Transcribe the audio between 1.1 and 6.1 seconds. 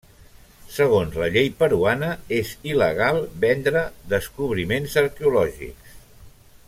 la llei peruana, és il·legal vendre descobriments arqueològics.